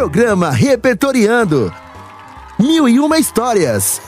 Programa 0.00 0.50
Repertoriando. 0.50 1.70
Mil 2.58 2.88
e 2.88 2.98
uma 2.98 3.18
histórias. 3.18 4.00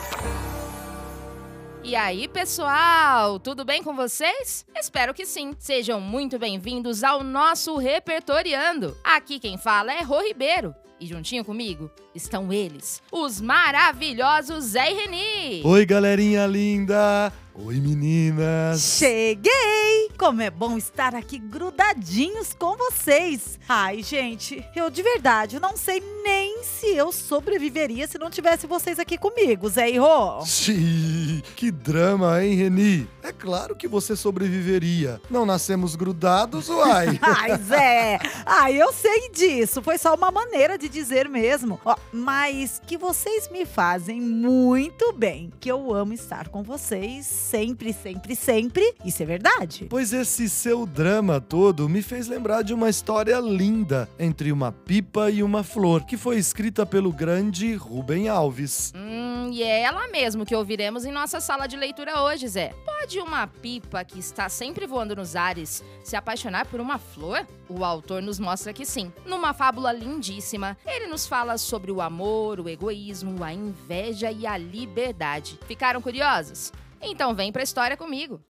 E 1.83 1.95
aí, 1.95 2.27
pessoal, 2.27 3.39
tudo 3.39 3.63
bem 3.63 3.83
com 3.83 3.95
vocês? 3.95 4.65
Espero 4.75 5.13
que 5.13 5.23
sim. 5.23 5.53
Sejam 5.59 6.01
muito 6.01 6.39
bem-vindos 6.39 7.03
ao 7.03 7.23
nosso 7.23 7.77
Repertoriando. 7.77 8.97
Aqui 9.03 9.39
quem 9.39 9.55
fala 9.55 9.93
é 9.93 10.01
Rô 10.01 10.19
Ribeiro. 10.19 10.73
E 10.99 11.05
juntinho 11.05 11.45
comigo 11.45 11.91
estão 12.15 12.51
eles, 12.51 12.99
os 13.11 13.39
maravilhosos 13.39 14.65
Zé 14.65 14.89
e 14.89 14.95
Reni. 14.95 15.61
Oi, 15.63 15.85
galerinha 15.85 16.47
linda! 16.47 17.31
Oi, 17.53 17.75
meninas! 17.75 18.81
Cheguei! 18.81 20.02
Como 20.23 20.41
é 20.41 20.49
bom 20.49 20.77
estar 20.77 21.13
aqui 21.13 21.37
grudadinhos 21.37 22.53
com 22.53 22.77
vocês. 22.77 23.59
Ai, 23.67 24.01
gente, 24.01 24.65
eu 24.73 24.89
de 24.89 25.03
verdade 25.03 25.59
não 25.59 25.75
sei 25.75 26.01
nem 26.23 26.63
se 26.63 26.95
eu 26.95 27.11
sobreviveria 27.11 28.07
se 28.07 28.17
não 28.17 28.29
tivesse 28.29 28.65
vocês 28.65 28.99
aqui 28.99 29.17
comigo, 29.17 29.67
Zé 29.67 29.89
e 29.89 29.97
Rô. 29.97 30.45
Xiii, 30.45 31.43
que 31.57 31.69
drama, 31.69 32.41
hein, 32.41 32.55
Reni? 32.55 33.09
Claro 33.43 33.75
que 33.75 33.89
você 33.89 34.15
sobreviveria. 34.15 35.19
Não 35.29 35.45
nascemos 35.45 35.97
grudados, 35.97 36.69
uai! 36.69 37.19
Ai, 37.21 37.57
Zé! 37.57 38.19
Ai, 38.45 38.81
eu 38.81 38.93
sei 38.93 39.29
disso. 39.31 39.81
Foi 39.81 39.97
só 39.97 40.15
uma 40.15 40.31
maneira 40.31 40.77
de 40.77 40.87
dizer 40.87 41.27
mesmo. 41.27 41.77
Ó, 41.83 41.93
mas 42.13 42.81
que 42.87 42.97
vocês 42.97 43.49
me 43.51 43.65
fazem 43.65 44.21
muito 44.21 45.11
bem. 45.11 45.51
Que 45.59 45.69
eu 45.69 45.93
amo 45.93 46.13
estar 46.13 46.47
com 46.47 46.63
vocês 46.63 47.25
sempre, 47.25 47.91
sempre, 47.91 48.33
sempre. 48.33 48.95
Isso 49.03 49.21
é 49.21 49.25
verdade. 49.25 49.87
Pois 49.89 50.13
esse 50.13 50.47
seu 50.47 50.85
drama 50.85 51.41
todo 51.41 51.89
me 51.89 52.01
fez 52.01 52.29
lembrar 52.29 52.61
de 52.61 52.73
uma 52.73 52.89
história 52.89 53.37
linda 53.41 54.07
entre 54.17 54.53
uma 54.53 54.71
pipa 54.71 55.29
e 55.29 55.43
uma 55.43 55.65
flor, 55.65 56.05
que 56.05 56.15
foi 56.15 56.37
escrita 56.37 56.85
pelo 56.85 57.11
grande 57.11 57.75
Rubem 57.75 58.29
Alves. 58.29 58.93
Hum, 58.95 59.22
e 59.51 59.63
é 59.63 59.81
ela 59.81 60.07
mesmo 60.07 60.45
que 60.45 60.55
ouviremos 60.55 61.05
em 61.05 61.11
nossa 61.11 61.39
sala 61.39 61.67
de 61.67 61.75
leitura 61.75 62.21
hoje, 62.21 62.47
Zé. 62.47 62.73
Pode 62.85 63.19
uma 63.19 63.47
pipa 63.47 64.03
que 64.03 64.19
está 64.19 64.47
sempre 64.47 64.85
voando 64.85 65.15
nos 65.15 65.35
ares 65.35 65.83
se 66.03 66.15
apaixonar 66.15 66.65
por 66.67 66.79
uma 66.79 66.97
flor? 66.97 67.45
O 67.67 67.83
autor 67.83 68.21
nos 68.21 68.39
mostra 68.39 68.71
que 68.71 68.85
sim. 68.85 69.11
Numa 69.25 69.53
fábula 69.53 69.91
lindíssima, 69.91 70.77
ele 70.85 71.07
nos 71.07 71.27
fala 71.27 71.57
sobre 71.57 71.91
o 71.91 72.01
amor, 72.01 72.59
o 72.59 72.69
egoísmo, 72.69 73.43
a 73.43 73.51
inveja 73.51 74.31
e 74.31 74.45
a 74.45 74.57
liberdade. 74.57 75.59
Ficaram 75.67 76.01
curiosos? 76.01 76.71
Então 77.01 77.33
vem 77.33 77.51
pra 77.51 77.63
história 77.63 77.97
comigo. 77.97 78.41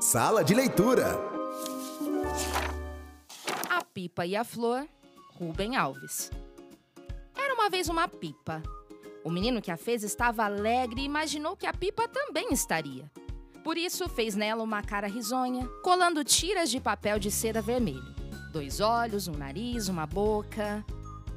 Sala 0.00 0.44
de 0.44 0.54
leitura. 0.54 1.18
A 3.68 3.84
Pipa 3.84 4.24
e 4.24 4.36
a 4.36 4.44
Flor, 4.44 4.86
Rubem 5.34 5.76
Alves. 5.76 6.30
Uma 7.66 7.70
vez 7.70 7.88
uma 7.88 8.06
pipa. 8.06 8.62
O 9.24 9.28
menino 9.28 9.60
que 9.60 9.72
a 9.72 9.76
fez 9.76 10.04
estava 10.04 10.44
alegre 10.44 11.00
e 11.00 11.04
imaginou 11.04 11.56
que 11.56 11.66
a 11.66 11.72
pipa 11.72 12.06
também 12.06 12.52
estaria. 12.52 13.10
Por 13.64 13.76
isso, 13.76 14.08
fez 14.08 14.36
nela 14.36 14.62
uma 14.62 14.84
cara 14.84 15.08
risonha, 15.08 15.66
colando 15.82 16.22
tiras 16.22 16.70
de 16.70 16.78
papel 16.78 17.18
de 17.18 17.28
seda 17.28 17.60
vermelho. 17.60 18.14
Dois 18.52 18.78
olhos, 18.78 19.26
um 19.26 19.32
nariz, 19.32 19.88
uma 19.88 20.06
boca. 20.06 20.84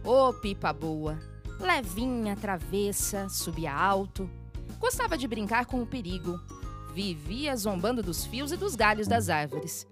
Ô, 0.03 0.30
oh, 0.30 0.33
pipa 0.36 0.71
boa! 0.71 1.17
Levinha, 1.59 2.36
travessa, 2.36 3.27
subia 3.27 3.73
alto. 3.73 4.30
Gostava 4.77 5.17
de 5.17 5.27
brincar 5.27 5.66
com 5.66 5.81
o 5.81 5.88
perigo. 5.88 6.39
Vivia 6.93 7.58
zombando 7.58 8.03
dos 8.03 8.23
fios 8.23 8.52
e 8.52 8.55
dos 8.55 8.75
galhos 8.75 9.08
das 9.08 9.30
árvores. 9.30 9.88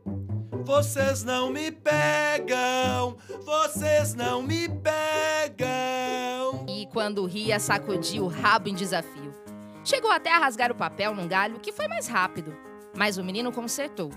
Vocês 0.68 1.24
não 1.24 1.50
me 1.50 1.72
pegam! 1.72 3.16
Vocês 3.46 4.14
não 4.14 4.44
me 4.44 4.68
pegam! 4.68 6.66
E 6.68 6.86
quando 6.92 7.26
ria, 7.26 7.58
sacudia 7.58 8.22
o 8.22 8.28
rabo 8.28 8.68
em 8.68 8.76
desafio. 8.76 9.34
Chegou 9.82 10.12
até 10.12 10.30
a 10.30 10.40
rasgar 10.40 10.70
o 10.70 10.76
papel 10.76 11.16
num 11.16 11.26
galho, 11.26 11.62
que 11.62 11.72
foi 11.72 11.88
mais 11.88 12.10
rápido. 12.10 12.54
Mas 12.94 13.18
o 13.18 13.24
menino 13.24 13.50
consertou, 13.50 14.12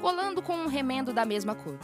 colando 0.00 0.40
com 0.40 0.54
um 0.54 0.68
remendo 0.68 1.12
da 1.12 1.24
mesma 1.24 1.56
cor. 1.56 1.76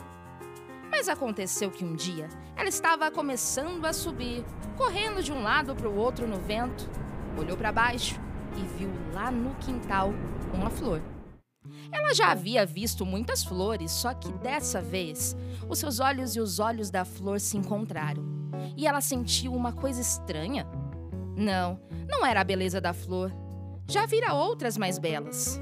Mas 0.88 1.08
aconteceu 1.08 1.68
que 1.72 1.84
um 1.84 1.96
dia 1.96 2.28
ela 2.56 2.68
estava 2.68 3.10
começando 3.10 3.84
a 3.84 3.92
subir, 3.92 4.44
correndo 4.76 5.20
de 5.20 5.32
um 5.32 5.42
lado 5.42 5.74
para 5.74 5.88
o 5.88 5.96
outro 5.96 6.28
no 6.28 6.36
vento. 6.36 6.88
Olhou 7.36 7.56
para 7.56 7.72
baixo 7.72 8.20
e 8.56 8.62
viu 8.78 8.88
lá 9.12 9.32
no 9.32 9.52
quintal 9.56 10.14
uma 10.54 10.70
flor. 10.70 11.02
Ela 11.92 12.14
já 12.14 12.32
havia 12.32 12.66
visto 12.66 13.06
muitas 13.06 13.44
flores, 13.44 13.92
só 13.92 14.14
que 14.14 14.32
dessa 14.32 14.80
vez 14.80 15.36
os 15.68 15.78
seus 15.78 16.00
olhos 16.00 16.34
e 16.34 16.40
os 16.40 16.58
olhos 16.58 16.90
da 16.90 17.04
flor 17.04 17.38
se 17.38 17.56
encontraram. 17.56 18.24
E 18.76 18.86
ela 18.86 19.00
sentiu 19.00 19.54
uma 19.54 19.72
coisa 19.72 20.00
estranha. 20.00 20.66
Não, 21.36 21.78
não 22.08 22.26
era 22.26 22.40
a 22.40 22.44
beleza 22.44 22.80
da 22.80 22.92
flor. 22.92 23.32
Já 23.86 24.06
vira 24.06 24.32
outras 24.32 24.78
mais 24.78 24.98
belas. 24.98 25.60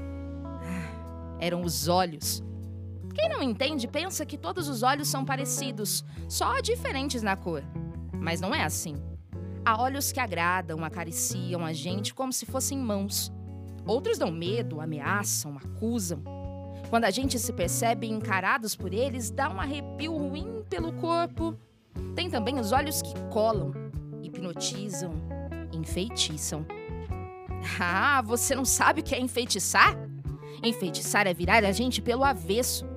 Ah, 0.61 1.37
eram 1.39 1.61
os 1.61 1.87
olhos 1.87 2.41
quem 3.13 3.29
não 3.29 3.43
entende 3.43 3.87
pensa 3.87 4.25
que 4.25 4.37
todos 4.37 4.67
os 4.67 4.83
olhos 4.83 5.07
são 5.07 5.25
parecidos, 5.25 6.03
só 6.29 6.59
diferentes 6.61 7.21
na 7.21 7.35
cor. 7.35 7.63
Mas 8.13 8.39
não 8.39 8.53
é 8.55 8.63
assim. 8.63 8.95
Há 9.65 9.81
olhos 9.81 10.11
que 10.11 10.19
agradam, 10.19 10.83
acariciam 10.83 11.65
a 11.65 11.73
gente 11.73 12.13
como 12.13 12.31
se 12.31 12.45
fossem 12.45 12.77
mãos. 12.77 13.31
Outros 13.85 14.17
dão 14.17 14.31
medo, 14.31 14.79
ameaçam, 14.79 15.57
acusam. 15.57 16.23
Quando 16.89 17.05
a 17.05 17.11
gente 17.11 17.39
se 17.39 17.53
percebe 17.53 18.07
encarados 18.07 18.75
por 18.75 18.93
eles, 18.93 19.31
dá 19.31 19.49
um 19.49 19.59
arrepio 19.59 20.15
ruim 20.15 20.63
pelo 20.69 20.93
corpo. 20.93 21.57
Tem 22.15 22.29
também 22.29 22.59
os 22.59 22.71
olhos 22.71 23.01
que 23.01 23.13
colam, 23.31 23.71
hipnotizam, 24.21 25.13
enfeitiçam. 25.71 26.65
Ah, 27.79 28.23
você 28.23 28.55
não 28.55 28.65
sabe 28.65 29.01
o 29.01 29.03
que 29.03 29.13
é 29.13 29.19
enfeitiçar? 29.19 29.95
Enfeitiçar 30.63 31.27
é 31.27 31.33
virar 31.33 31.63
a 31.63 31.71
gente 31.71 32.01
pelo 32.01 32.23
avesso. 32.23 32.87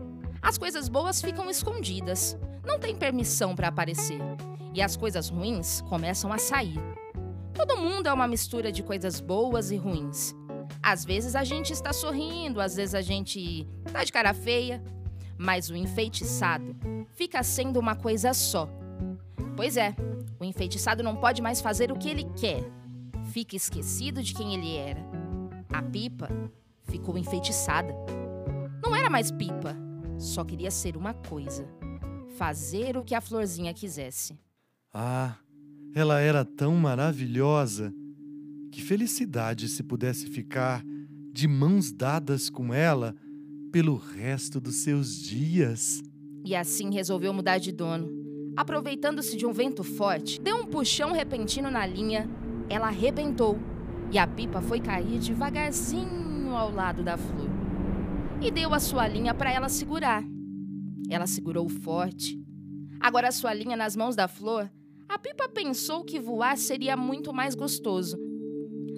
As 0.41 0.57
coisas 0.57 0.89
boas 0.89 1.21
ficam 1.21 1.51
escondidas, 1.51 2.39
não 2.65 2.79
tem 2.79 2.97
permissão 2.97 3.55
para 3.55 3.69
aparecer. 3.69 4.21
E 4.73 4.81
as 4.81 4.97
coisas 4.97 5.29
ruins 5.29 5.83
começam 5.83 6.33
a 6.33 6.39
sair. 6.39 6.81
Todo 7.53 7.77
mundo 7.77 8.09
é 8.09 8.13
uma 8.13 8.27
mistura 8.27 8.73
de 8.73 8.83
coisas 8.83 9.21
boas 9.21 9.71
e 9.71 9.77
ruins. 9.77 10.35
Às 10.87 11.03
vezes 11.03 11.35
a 11.35 11.43
gente 11.43 11.73
está 11.73 11.95
sorrindo, 11.95 12.61
às 12.61 12.77
vezes 12.77 12.95
a 12.95 13.01
gente 13.01 13.67
está 13.87 14.05
de 14.05 14.13
cara 14.13 14.35
feia, 14.35 14.85
mas 15.39 15.71
o 15.71 15.75
enfeitiçado 15.75 16.77
fica 17.15 17.43
sendo 17.43 17.81
uma 17.81 17.97
coisa 17.97 18.35
só. 18.35 18.69
Pois 19.57 19.79
é, 19.79 19.97
o 20.39 20.45
enfeitiçado 20.45 21.03
não 21.03 21.17
pode 21.17 21.41
mais 21.41 21.63
fazer 21.63 21.91
o 21.91 21.97
que 21.97 22.11
ele 22.11 22.25
quer. 22.39 22.63
Fica 23.33 23.57
esquecido 23.57 24.23
de 24.23 24.35
quem 24.35 24.53
ele 24.53 24.77
era. 24.77 25.01
A 25.73 25.81
pipa 25.81 26.29
ficou 26.83 27.17
enfeitiçada. 27.17 27.95
Não 28.83 28.95
era 28.95 29.09
mais 29.09 29.31
pipa, 29.31 29.75
só 30.19 30.45
queria 30.45 30.71
ser 30.71 30.99
uma 30.99 31.15
coisa: 31.15 31.67
fazer 32.37 32.99
o 32.99 33.03
que 33.03 33.15
a 33.15 33.23
florzinha 33.23 33.73
quisesse. 33.73 34.39
Ah, 34.93 35.35
ela 35.95 36.21
era 36.21 36.45
tão 36.45 36.77
maravilhosa. 36.77 37.91
Que 38.75 38.83
felicidade 38.83 39.69
se 39.69 39.85
pudesse 39.85 40.27
ficar 40.27 40.85
de 41.33 41.47
mãos 41.47 41.93
dadas 41.93 42.51
com 42.51 42.75
ela 42.75 43.15
pelo 43.71 43.95
resto 43.95 44.61
dos 44.61 44.83
seus 44.83 45.17
dias. 45.17 46.03
E 46.45 46.57
assim 46.57 46.93
resolveu 46.93 47.33
mudar 47.33 47.59
de 47.59 47.71
dono. 47.71 48.11
Aproveitando-se 48.57 49.37
de 49.37 49.47
um 49.47 49.53
vento 49.53 49.85
forte, 49.85 50.41
deu 50.41 50.57
um 50.57 50.67
puxão 50.67 51.13
repentino 51.13 51.71
na 51.71 51.87
linha, 51.87 52.29
ela 52.69 52.89
arrebentou 52.89 53.61
e 54.11 54.19
a 54.19 54.27
pipa 54.27 54.61
foi 54.61 54.81
cair 54.81 55.21
devagarzinho 55.21 56.51
ao 56.57 56.73
lado 56.73 57.05
da 57.05 57.17
flor 57.17 57.49
e 58.43 58.51
deu 58.51 58.75
a 58.75 58.81
sua 58.81 59.07
linha 59.07 59.33
para 59.33 59.53
ela 59.53 59.69
segurar. 59.69 60.25
Ela 61.09 61.29
segurou 61.29 61.69
forte. 61.69 62.37
Agora 62.99 63.29
a 63.29 63.33
sua 63.33 63.55
linha 63.55 63.77
nas 63.77 63.95
mãos 63.95 64.17
da 64.17 64.27
flor, 64.27 64.69
a 65.09 65.17
pipa 65.17 65.49
pensou 65.49 66.03
que 66.03 66.19
voar 66.19 66.59
seria 66.59 66.97
muito 66.97 67.33
mais 67.33 67.55
gostoso. 67.55 68.24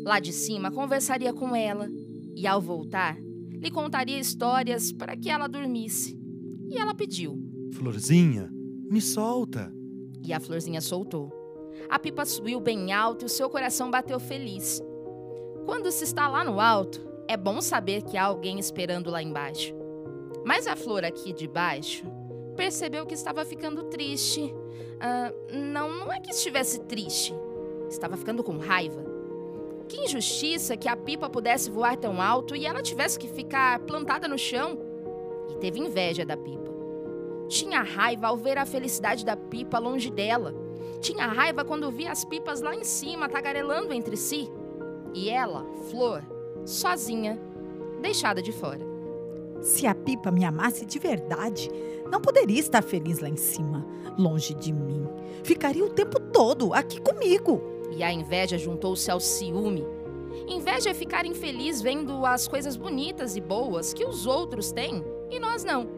Lá 0.06 0.20
de 0.20 0.32
cima 0.32 0.70
conversaria 0.70 1.32
com 1.32 1.56
ela 1.56 1.90
e 2.32 2.46
ao 2.46 2.60
voltar, 2.60 3.18
lhe 3.18 3.72
contaria 3.72 4.20
histórias 4.20 4.92
para 4.92 5.16
que 5.16 5.28
ela 5.28 5.48
dormisse. 5.48 6.16
E 6.70 6.78
ela 6.78 6.94
pediu: 6.94 7.36
Florzinha, 7.72 8.48
me 8.88 9.00
solta. 9.00 9.74
E 10.22 10.32
a 10.32 10.38
florzinha 10.38 10.80
soltou. 10.80 11.32
A 11.90 11.98
pipa 11.98 12.24
subiu 12.24 12.60
bem 12.60 12.92
alto 12.92 13.24
e 13.24 13.26
o 13.26 13.28
seu 13.28 13.50
coração 13.50 13.90
bateu 13.90 14.20
feliz. 14.20 14.80
Quando 15.64 15.90
se 15.90 16.04
está 16.04 16.28
lá 16.28 16.44
no 16.44 16.60
alto, 16.60 17.04
é 17.26 17.36
bom 17.36 17.60
saber 17.60 18.02
que 18.02 18.16
há 18.16 18.26
alguém 18.26 18.60
esperando 18.60 19.10
lá 19.10 19.20
embaixo. 19.20 19.74
Mas 20.44 20.68
a 20.68 20.76
flor 20.76 21.04
aqui 21.04 21.32
de 21.32 21.48
baixo 21.48 22.04
percebeu 22.56 23.06
que 23.06 23.14
estava 23.14 23.44
ficando 23.44 23.82
triste. 23.84 24.54
Ah, 25.00 25.32
não, 25.52 25.90
não 25.98 26.12
é 26.12 26.20
que 26.20 26.30
estivesse 26.30 26.78
triste. 26.82 27.34
Estava 27.88 28.16
ficando 28.16 28.44
com 28.44 28.56
raiva. 28.56 29.15
Que 29.88 30.00
injustiça 30.00 30.76
que 30.76 30.88
a 30.88 30.96
pipa 30.96 31.30
pudesse 31.30 31.70
voar 31.70 31.96
tão 31.96 32.20
alto 32.20 32.56
e 32.56 32.66
ela 32.66 32.82
tivesse 32.82 33.18
que 33.18 33.28
ficar 33.28 33.78
plantada 33.80 34.26
no 34.26 34.38
chão. 34.38 34.78
E 35.50 35.56
teve 35.56 35.78
inveja 35.78 36.24
da 36.24 36.36
pipa. 36.36 36.74
Tinha 37.48 37.82
raiva 37.82 38.26
ao 38.26 38.36
ver 38.36 38.58
a 38.58 38.66
felicidade 38.66 39.24
da 39.24 39.36
pipa 39.36 39.78
longe 39.78 40.10
dela. 40.10 40.54
Tinha 41.00 41.26
raiva 41.26 41.64
quando 41.64 41.90
via 41.90 42.10
as 42.10 42.24
pipas 42.24 42.60
lá 42.60 42.74
em 42.74 42.82
cima 42.82 43.28
tagarelando 43.28 43.92
entre 43.92 44.16
si. 44.16 44.50
E 45.14 45.30
ela, 45.30 45.64
Flor, 45.88 46.22
sozinha, 46.64 47.40
deixada 48.02 48.42
de 48.42 48.50
fora. 48.50 48.84
Se 49.60 49.86
a 49.86 49.94
pipa 49.94 50.30
me 50.30 50.44
amasse 50.44 50.84
de 50.84 50.98
verdade, 50.98 51.70
não 52.10 52.20
poderia 52.20 52.58
estar 52.58 52.82
feliz 52.82 53.20
lá 53.20 53.28
em 53.28 53.36
cima, 53.36 53.86
longe 54.18 54.54
de 54.54 54.72
mim. 54.72 55.06
Ficaria 55.42 55.84
o 55.84 55.90
tempo 55.90 56.20
todo 56.20 56.74
aqui 56.74 57.00
comigo. 57.00 57.62
E 57.96 58.02
a 58.02 58.12
inveja 58.12 58.58
juntou-se 58.58 59.10
ao 59.10 59.19
ciúme. 59.19 59.82
Inveja 60.46 60.90
é 60.90 60.94
ficar 60.94 61.25
infeliz 61.25 61.81
vendo 61.81 62.26
as 62.26 62.46
coisas 62.46 62.76
bonitas 62.76 63.37
e 63.37 63.40
boas 63.40 63.94
que 63.94 64.04
os 64.04 64.26
outros 64.26 64.70
têm 64.70 65.02
e 65.31 65.40
nós 65.40 65.64
não. 65.64 65.88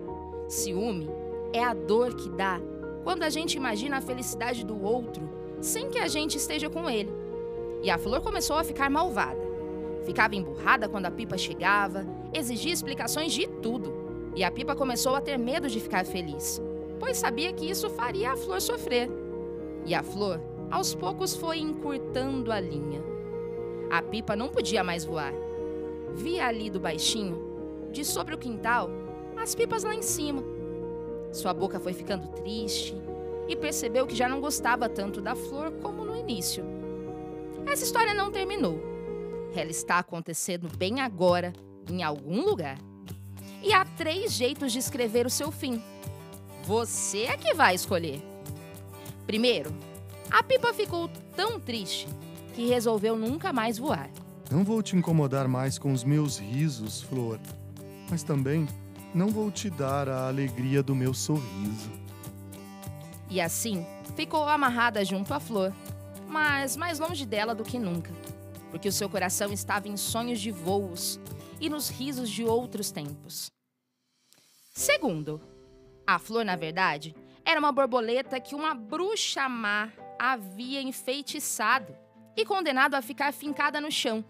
Ciúme 0.49 1.11
é 1.53 1.62
a 1.62 1.75
dor 1.75 2.15
que 2.15 2.31
dá 2.31 2.61
quando 3.03 3.25
a 3.25 3.31
gente 3.31 3.56
imagina 3.56 3.99
a 3.99 4.00
felicidade 4.00 4.65
do 4.65 4.81
outro 4.81 5.29
sem 5.61 5.91
que 5.91 5.99
a 5.99 6.06
gente 6.06 6.37
esteja 6.37 6.71
com 6.71 6.89
ele. 6.89 7.12
E 7.83 7.91
a 7.91 7.99
flor 7.99 8.21
começou 8.21 8.56
a 8.56 8.65
ficar 8.65 8.89
malvada. 8.89 9.41
Ficava 10.05 10.37
emburrada 10.37 10.89
quando 10.89 11.06
a 11.06 11.11
pipa 11.11 11.37
chegava, 11.37 12.06
exigia 12.33 12.73
explicações 12.73 13.33
de 13.33 13.49
tudo. 13.49 14.33
E 14.37 14.44
a 14.44 14.53
pipa 14.53 14.77
começou 14.77 15.17
a 15.17 15.21
ter 15.21 15.37
medo 15.37 15.69
de 15.69 15.81
ficar 15.81 16.06
feliz, 16.06 16.62
pois 17.01 17.17
sabia 17.17 17.53
que 17.53 17.69
isso 17.69 17.91
faria 17.91 18.33
a 18.33 18.37
flor 18.37 18.61
sofrer. 18.61 19.11
E 19.85 19.94
a 19.94 20.03
flor, 20.03 20.41
aos 20.70 20.94
poucos, 20.94 21.35
foi 21.35 21.59
encurtando 21.59 22.53
a 22.53 22.61
linha. 22.61 23.03
A 23.91 24.03
pipa 24.03 24.37
não 24.37 24.49
podia 24.49 24.85
mais 24.85 25.05
voar. 25.05 25.32
Via 26.15 26.47
ali 26.47 26.69
do 26.69 26.81
baixinho, 26.81 27.88
de 27.91 28.05
sobre 28.05 28.35
o 28.35 28.38
quintal, 28.38 28.91
as 29.37 29.55
pipas 29.55 29.85
lá 29.85 29.94
em 29.94 30.03
cima. 30.03 30.43
Sua 31.32 31.55
boca 31.55 31.79
foi 31.79 31.93
ficando 31.93 32.29
triste 32.29 32.94
e 33.47 33.56
percebeu 33.56 34.06
que 34.06 34.17
já 34.17 34.29
não 34.29 34.41
gostava 34.41 34.88
tanto 34.88 35.20
da 35.20 35.35
flor 35.35 35.70
como 35.82 36.05
no 36.05 36.17
início. 36.17 36.65
Essa 37.67 37.85
história 37.85 38.15
não 38.15 38.31
terminou. 38.31 38.81
Ela 39.55 39.70
está 39.70 39.99
acontecendo 39.99 40.69
bem 40.76 41.00
agora, 41.00 41.53
em 41.88 42.03
algum 42.03 42.43
lugar. 42.43 42.79
E 43.62 43.73
há 43.73 43.85
três 43.85 44.32
jeitos 44.32 44.73
de 44.73 44.79
escrever 44.79 45.26
o 45.26 45.31
seu 45.31 45.50
fim. 45.50 45.82
Você 46.65 47.23
é 47.23 47.37
que 47.37 47.55
vai 47.55 47.75
escolher. 47.75 48.23
Primeiro, 49.26 49.73
a 50.31 50.43
pipa 50.43 50.73
ficou 50.75 51.09
tão 51.35 51.59
triste 51.59 52.07
que 52.55 52.67
resolveu 52.67 53.17
nunca 53.17 53.53
mais 53.53 53.79
voar. 53.79 54.11
Não 54.51 54.65
vou 54.65 54.83
te 54.83 54.97
incomodar 54.97 55.47
mais 55.47 55.79
com 55.79 55.93
os 55.93 56.05
meus 56.05 56.39
risos, 56.39 57.03
Flor, 57.03 57.39
mas 58.11 58.23
também 58.23 58.67
não 59.15 59.29
vou 59.29 59.51
te 59.51 59.71
dar 59.71 60.09
a 60.09 60.29
alegria 60.29 60.83
do 60.83 60.95
meu 60.95 61.15
sorriso. 61.15 61.91
E 63.31 63.41
assim, 63.41 63.87
ficou 64.17 64.49
amarrada 64.49 65.05
junto 65.05 65.33
à 65.35 65.41
flor, 65.41 65.73
mas 66.27 66.77
mais 66.77 66.99
longe 66.99 67.27
dela 67.27 67.55
do 67.55 67.65
que 67.65 67.79
nunca, 67.79 68.11
porque 68.71 68.89
o 68.89 68.93
seu 68.93 69.09
coração 69.09 69.53
estava 69.53 69.89
em 69.89 69.97
sonhos 69.97 70.41
de 70.41 70.51
voos 70.51 71.21
e 71.61 71.69
nos 71.69 71.91
risos 71.91 72.31
de 72.31 72.45
outros 72.45 72.91
tempos. 72.91 73.51
Segundo, 74.73 75.41
a 76.07 76.19
flor, 76.19 76.45
na 76.45 76.57
verdade, 76.57 77.15
era 77.45 77.61
uma 77.61 77.73
borboleta 77.73 78.41
que 78.41 78.55
uma 78.55 78.75
bruxa 78.75 79.49
má 79.49 79.91
havia 80.19 80.82
enfeitiçado 80.82 81.94
e 82.37 82.44
condenado 82.44 82.94
a 82.94 83.03
ficar 83.03 83.32
fincada 83.32 83.81
no 83.81 83.91
chão. 83.91 84.25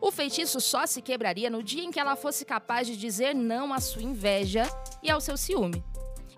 O 0.00 0.12
feitiço 0.12 0.60
só 0.60 0.86
se 0.86 1.02
quebraria 1.02 1.50
no 1.50 1.62
dia 1.62 1.82
em 1.82 1.90
que 1.90 1.98
ela 1.98 2.14
fosse 2.14 2.44
capaz 2.44 2.86
de 2.86 2.96
dizer 2.96 3.34
não 3.34 3.72
à 3.72 3.80
sua 3.80 4.02
inveja 4.02 4.62
e 5.02 5.10
ao 5.10 5.20
seu 5.20 5.36
ciúme, 5.36 5.84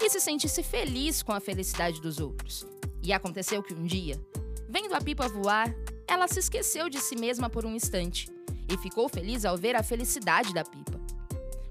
e 0.02 0.08
se 0.08 0.20
sentisse 0.20 0.62
feliz 0.62 1.22
com 1.22 1.32
a 1.32 1.40
felicidade 1.40 2.00
dos 2.00 2.18
outros. 2.18 2.66
E 3.02 3.12
aconteceu 3.12 3.62
que 3.62 3.74
um 3.74 3.84
dia, 3.84 4.18
vendo 4.68 4.94
a 4.94 5.00
pipa 5.00 5.28
voar, 5.28 5.74
ela 6.08 6.26
se 6.26 6.38
esqueceu 6.38 6.88
de 6.88 6.98
si 6.98 7.16
mesma 7.16 7.50
por 7.50 7.66
um 7.66 7.74
instante 7.74 8.28
e 8.68 8.76
ficou 8.78 9.08
feliz 9.08 9.44
ao 9.44 9.56
ver 9.56 9.76
a 9.76 9.82
felicidade 9.82 10.54
da 10.54 10.64
pipa. 10.64 10.98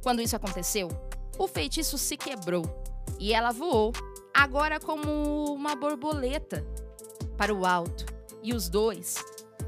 Quando 0.04 0.22
isso 0.22 0.36
aconteceu, 0.36 0.90
o 1.38 1.48
feitiço 1.48 1.98
se 1.98 2.16
quebrou 2.16 2.64
e 3.20 3.34
ela 3.34 3.52
voou, 3.52 3.92
agora 4.34 4.80
como 4.80 5.54
uma 5.54 5.76
borboleta, 5.76 6.66
para 7.40 7.54
o 7.54 7.66
alto. 7.66 8.06
E 8.44 8.54
os 8.54 8.68
dois, 8.68 9.16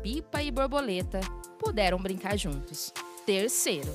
pipa 0.03 0.44
e 0.44 0.51
borboleta, 0.51 1.21
puderam 1.57 1.97
brincar 1.97 2.38
juntos. 2.38 2.94
Terceiro, 3.25 3.89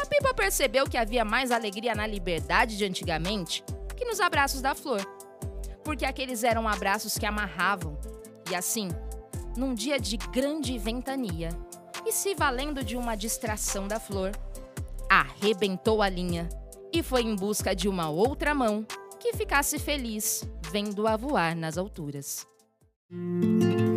a 0.00 0.06
pipa 0.06 0.32
percebeu 0.32 0.88
que 0.88 0.96
havia 0.96 1.24
mais 1.24 1.50
alegria 1.50 1.92
na 1.92 2.06
liberdade 2.06 2.76
de 2.76 2.84
antigamente 2.84 3.64
que 3.96 4.04
nos 4.04 4.20
abraços 4.20 4.60
da 4.60 4.76
flor, 4.76 5.04
porque 5.82 6.04
aqueles 6.04 6.44
eram 6.44 6.68
abraços 6.68 7.18
que 7.18 7.26
amarravam. 7.26 7.98
E 8.48 8.54
assim, 8.54 8.88
num 9.56 9.74
dia 9.74 9.98
de 9.98 10.16
grande 10.16 10.78
ventania, 10.78 11.48
e 12.06 12.12
se 12.12 12.32
valendo 12.36 12.84
de 12.84 12.96
uma 12.96 13.16
distração 13.16 13.88
da 13.88 13.98
flor, 13.98 14.30
arrebentou 15.10 16.00
a 16.00 16.08
linha 16.08 16.48
e 16.92 17.02
foi 17.02 17.22
em 17.22 17.34
busca 17.34 17.74
de 17.74 17.88
uma 17.88 18.08
outra 18.08 18.54
mão 18.54 18.86
que 19.18 19.32
ficasse 19.32 19.80
feliz 19.80 20.48
vendo-a 20.70 21.16
voar 21.16 21.56
nas 21.56 21.76
alturas. 21.76 22.46
Música 23.10 23.87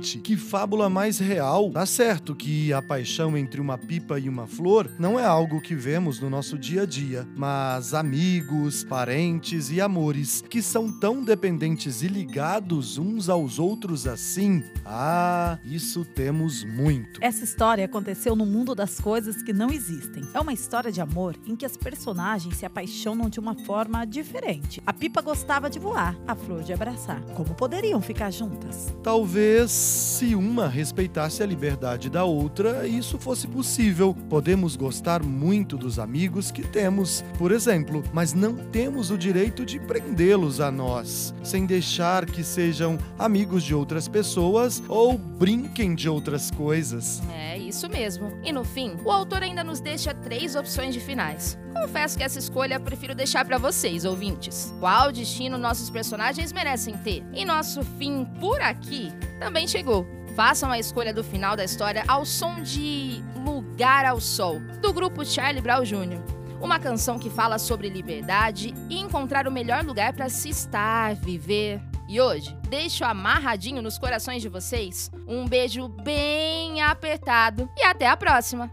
Gente, 0.00 0.18
que 0.18 0.34
fábula 0.34 0.88
mais 0.88 1.18
real. 1.18 1.70
Tá 1.72 1.84
certo 1.84 2.34
que 2.34 2.72
a 2.72 2.80
paixão 2.80 3.36
entre 3.36 3.60
uma 3.60 3.76
pipa 3.76 4.18
e 4.18 4.30
uma 4.30 4.46
flor 4.46 4.90
não 4.98 5.20
é 5.20 5.24
algo 5.26 5.60
que 5.60 5.74
vemos 5.74 6.18
no 6.18 6.30
nosso 6.30 6.58
dia 6.58 6.82
a 6.82 6.86
dia, 6.86 7.28
mas 7.36 7.92
amigos, 7.92 8.82
parentes 8.82 9.70
e 9.70 9.78
amores 9.78 10.42
que 10.48 10.62
são 10.62 10.90
tão 10.90 11.22
dependentes 11.22 12.00
e 12.02 12.08
ligados 12.08 12.96
uns 12.96 13.28
aos 13.28 13.58
outros 13.58 14.06
assim, 14.06 14.64
ah, 14.86 15.58
isso 15.66 16.02
temos 16.02 16.64
muito. 16.64 17.22
Essa 17.22 17.44
história 17.44 17.84
aconteceu 17.84 18.34
no 18.34 18.46
mundo 18.46 18.74
das 18.74 18.98
coisas 18.98 19.42
que 19.42 19.52
não 19.52 19.68
existem. 19.68 20.22
É 20.32 20.40
uma 20.40 20.54
história 20.54 20.90
de 20.90 21.02
amor 21.02 21.36
em 21.46 21.54
que 21.54 21.66
as 21.66 21.76
personagens 21.76 22.56
se 22.56 22.64
apaixonam 22.64 23.28
de 23.28 23.38
uma 23.38 23.54
forma 23.54 24.06
diferente. 24.06 24.82
A 24.86 24.94
pipa 24.94 25.20
gostava 25.20 25.68
de 25.68 25.78
voar, 25.78 26.16
a 26.26 26.34
flor 26.34 26.62
de 26.62 26.72
abraçar. 26.72 27.20
Como 27.34 27.54
poderiam 27.54 28.00
ficar 28.00 28.30
juntas? 28.30 28.94
Talvez 29.02 29.89
se 29.90 30.34
uma 30.34 30.68
respeitasse 30.68 31.42
a 31.42 31.46
liberdade 31.46 32.08
da 32.08 32.24
outra, 32.24 32.86
isso 32.86 33.18
fosse 33.18 33.46
possível. 33.46 34.16
Podemos 34.28 34.76
gostar 34.76 35.22
muito 35.22 35.76
dos 35.76 35.98
amigos 35.98 36.50
que 36.50 36.62
temos, 36.62 37.24
por 37.38 37.52
exemplo, 37.52 38.02
mas 38.12 38.32
não 38.32 38.54
temos 38.54 39.10
o 39.10 39.18
direito 39.18 39.66
de 39.66 39.80
prendê-los 39.80 40.60
a 40.60 40.70
nós, 40.70 41.34
sem 41.42 41.66
deixar 41.66 42.26
que 42.26 42.44
sejam 42.44 42.98
amigos 43.18 43.62
de 43.62 43.74
outras 43.74 44.08
pessoas 44.08 44.82
ou 44.88 45.18
brinquem 45.18 45.94
de 45.94 46.08
outras 46.08 46.50
coisas. 46.50 47.22
É 47.32 47.58
isso 47.58 47.88
mesmo. 47.88 48.32
E 48.44 48.52
no 48.52 48.64
fim, 48.64 48.96
o 49.04 49.10
autor 49.10 49.42
ainda 49.42 49.64
nos 49.64 49.80
deixa 49.80 50.14
três 50.14 50.54
opções 50.54 50.94
de 50.94 51.00
finais. 51.00 51.58
Confesso 51.74 52.16
que 52.16 52.24
essa 52.24 52.38
escolha 52.38 52.80
prefiro 52.80 53.14
deixar 53.14 53.44
para 53.44 53.58
vocês, 53.58 54.04
ouvintes. 54.04 54.74
Qual 54.80 55.12
destino 55.12 55.56
nossos 55.56 55.90
personagens 55.90 56.52
merecem 56.52 56.96
ter? 56.98 57.24
E 57.32 57.44
nosso 57.44 57.82
fim 57.98 58.24
por 58.40 58.60
aqui 58.60 59.12
também 59.38 59.66
chegou. 59.66 60.06
Façam 60.36 60.70
a 60.70 60.78
escolha 60.78 61.12
do 61.12 61.24
final 61.24 61.56
da 61.56 61.64
história 61.64 62.04
ao 62.06 62.24
som 62.24 62.60
de 62.62 63.22
Lugar 63.44 64.04
ao 64.04 64.20
Sol, 64.20 64.60
do 64.80 64.92
grupo 64.92 65.24
Charlie 65.24 65.62
Brown 65.62 65.82
Jr. 65.82 66.20
Uma 66.60 66.78
canção 66.78 67.18
que 67.18 67.30
fala 67.30 67.58
sobre 67.58 67.88
liberdade 67.88 68.74
e 68.88 68.98
encontrar 68.98 69.48
o 69.48 69.52
melhor 69.52 69.84
lugar 69.84 70.12
para 70.12 70.28
se 70.28 70.50
estar, 70.50 71.14
viver. 71.14 71.80
E 72.08 72.20
hoje, 72.20 72.56
deixo 72.68 73.04
amarradinho 73.04 73.80
nos 73.80 73.98
corações 73.98 74.42
de 74.42 74.48
vocês 74.48 75.10
um 75.26 75.46
beijo 75.46 75.88
bem 75.88 76.82
apertado 76.82 77.70
e 77.76 77.84
até 77.84 78.08
a 78.08 78.16
próxima. 78.16 78.70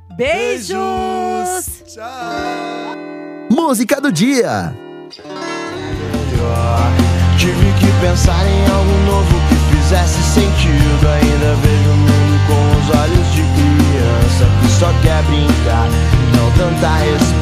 Beijos! 1.38 1.84
Tchau! 1.86 2.98
Música 3.50 4.01
do 4.01 4.12
dia. 4.12 4.74
Tive 7.38 7.72
que 7.79 7.91
pensar 8.01 8.46
em 8.46 8.72
algo 8.72 8.91
novo 9.06 9.36
que 9.48 9.56
fizesse 9.75 10.22
sentido. 10.34 11.08
Ainda 11.08 11.56
vejo 11.62 11.89
o 11.89 11.98
mundo 11.98 12.39
com 12.48 12.62
os 12.79 12.89
olhos 13.00 13.27
de 13.34 13.41
criança 13.41 14.46
que 14.62 14.67
só 14.79 14.91
quer 15.03 15.22
brincar. 15.24 15.88
Não 16.36 16.51
tanta 16.58 16.89
resposta, 16.98 17.37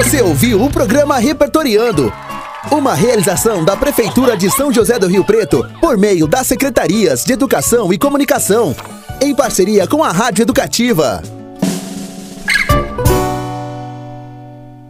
Você 0.00 0.22
ouviu 0.22 0.64
o 0.64 0.70
programa 0.70 1.18
Repertoriando. 1.18 2.10
Uma 2.72 2.94
realização 2.94 3.62
da 3.62 3.76
Prefeitura 3.76 4.34
de 4.34 4.50
São 4.50 4.72
José 4.72 4.98
do 4.98 5.06
Rio 5.06 5.22
Preto 5.22 5.62
por 5.78 5.98
meio 5.98 6.26
das 6.26 6.46
Secretarias 6.46 7.22
de 7.22 7.34
Educação 7.34 7.92
e 7.92 7.98
Comunicação, 7.98 8.74
em 9.20 9.34
parceria 9.34 9.86
com 9.86 10.02
a 10.02 10.10
Rádio 10.10 10.40
Educativa. 10.40 11.22